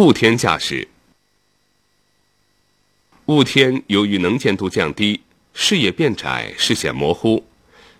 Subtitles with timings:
[0.00, 0.86] 雾天驾驶。
[3.26, 5.20] 雾天由于能见度降低，
[5.52, 7.44] 视野变窄，视线模糊，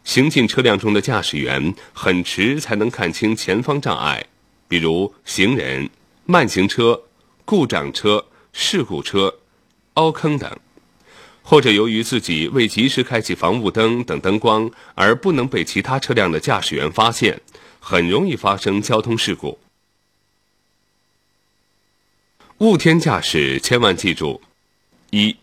[0.04, 4.24] 行进车辆中的驾驶员很迟才能看清前方障碍，
[4.68, 5.90] 比如行人、
[6.24, 7.02] 慢行车、
[7.44, 9.34] 故障车、事故车、
[9.94, 10.56] 凹坑等，
[11.42, 17.40] 或者由于自己未及时开启防雾灯等灯光而不能被其他车辆的驾驶员发现，
[17.80, 19.58] 很容易发生交通事故。
[22.58, 24.40] 雾天驾驶千万记住。
[25.10, 25.36] 一，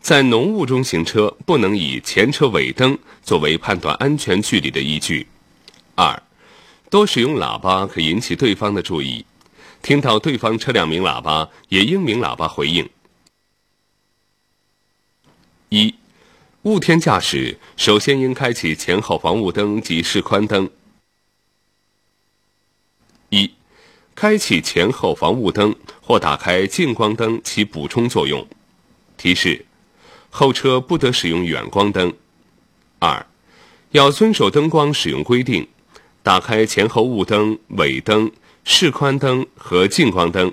[0.00, 5.28] 在浓雾中行车，不能以前车尾灯作为判断安全距离的依据。
[5.94, 6.20] 二，
[6.90, 9.24] 多使用喇叭可引起对方的注意，
[9.80, 12.88] 听到对方车辆鸣喇叭，也应鸣喇叭回应。
[15.68, 15.94] 一，
[16.62, 20.68] 雾天驾驶首先应开启前后防雾灯及示宽灯。
[23.28, 23.48] 一，
[24.20, 28.46] 开启前后防雾灯或打开近光灯起补充作用。
[29.16, 29.64] 提示：
[30.28, 32.12] 后车不得使用远光灯。
[32.98, 33.24] 二，
[33.92, 35.66] 要遵守灯光使用规定，
[36.22, 38.30] 打开前后雾灯、尾灯、
[38.62, 40.52] 示宽灯和近光灯，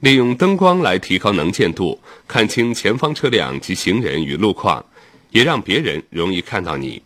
[0.00, 4.84] 利用灯光来提高能见度，看清前方车辆及行人与路况，
[5.30, 7.00] 也让别人容易看到你。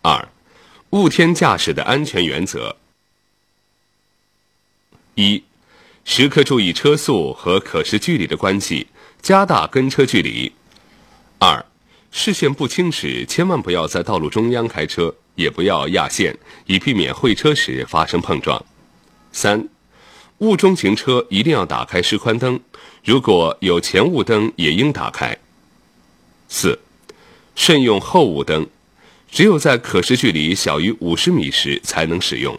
[0.00, 0.26] 二，
[0.94, 2.76] 雾天驾驶的安全原则：
[5.16, 5.42] 一。
[6.04, 8.86] 时刻注意车速和可视距离的关系，
[9.20, 10.52] 加大跟车距离。
[11.40, 11.66] 二，
[12.12, 18.64] 视线不清时，千万不要在道路中央开车，也不要压线，以避免会车时发生碰撞。
[19.32, 19.68] 三，
[20.38, 22.60] 雾中行车一定要打开示宽灯，
[23.02, 25.36] 如果有前雾灯也应打开。
[26.48, 26.78] 四，
[27.56, 28.64] 慎用后雾灯，
[29.34, 32.56] 只有在可视距离小于五十米时才能使用。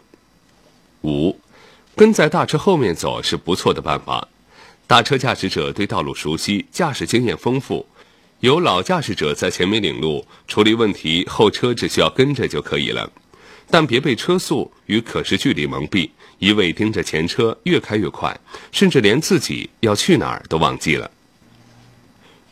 [1.03, 1.39] 五。
[1.95, 4.27] 跟在大车后面走是不错的办法。
[4.85, 7.87] 大车驾驶者对道路熟悉，驾驶经验丰富，
[8.41, 13.09] 有老驾驶者在前面领路，处理问题，后车只需要跟着就可以了。
[13.71, 16.09] 但别被车速与可视距离蒙蔽，
[16.39, 18.37] 一味盯着前车越开越快，
[18.73, 21.09] 甚至连自己要去哪儿都忘记了。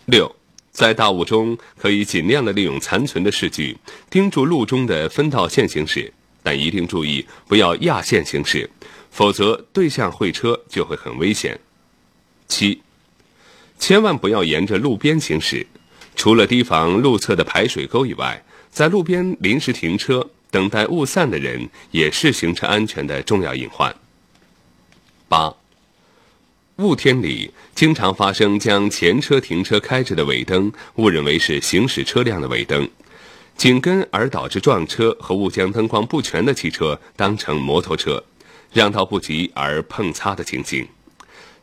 [0.05, 0.33] 六，
[0.73, 3.77] 在大雾中可以尽量的利用残存的视距，
[4.09, 6.11] 盯住路中的分道线行驶，
[6.41, 8.69] 但一定注意不要压线行驶。
[9.11, 11.59] 否则，对向会车就会很危险。
[12.47, 12.81] 七，
[13.77, 15.67] 千万不要沿着路边行驶，
[16.15, 23.95] 除了提防路侧的排水沟以外，在路边临时停车等待雾散的人，也是行车安全的重要隐患。
[26.83, 32.85] 雾天里经常发生将前车停车开着的尾灯误认为是行驶车辆的尾灯，
[33.55, 38.21] 紧跟而导致撞车和误将灯光不全的汽车当成摩托车。
[38.73, 40.85] 让道不及而碰擦的情形，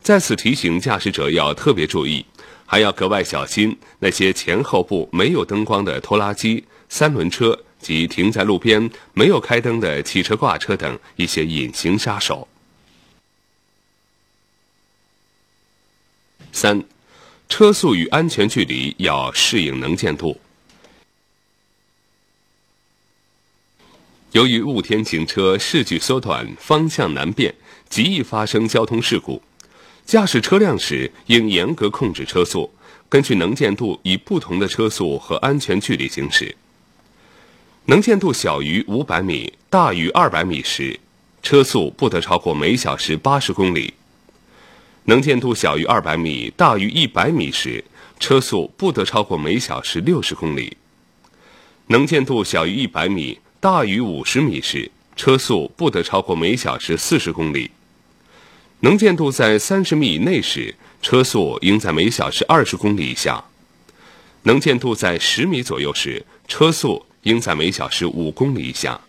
[0.01, 2.25] 在此提醒驾驶者要特别注意，
[2.65, 12.47] 还要格外小心那些前后部没有灯光的拖拉机、三轮车及停在路边没有开灯的汽车挂车等一些隐形杀手。
[16.61, 16.83] 三，
[17.49, 20.39] 车速与安全距离要适应能见度。
[24.33, 27.55] 由于雾天行车，视距缩短，方向难辨，
[27.89, 29.41] 极易发生交通事故。
[30.05, 32.71] 驾驶车辆时应严格控制车速，
[33.09, 36.55] 根据能见度以不同的车速和安全距离行驶。
[37.85, 40.99] 能见度小于五百米、大于二百米时，
[41.41, 43.91] 车速不得超过每小时八十公里；
[45.05, 47.83] 能见度小于二百米、大于一百米时，
[48.19, 50.71] 车速不得超过每小时六十公里；
[51.87, 53.39] 能见度小于一百米。
[53.59, 57.69] 大于五十米时，车速不得超过每小时四十公里；
[58.79, 63.43] 能见度在三十米以内时，车速应在每小时二十公里以下；
[64.43, 68.99] 能见度在十米左右时，车速应在每小时五公里以下。